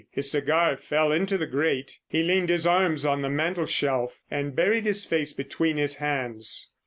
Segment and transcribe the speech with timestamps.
[0.09, 4.87] His cigar fell into the grate, he leaned his arms on the mantelshelf and buried
[4.87, 6.69] his face between his hands.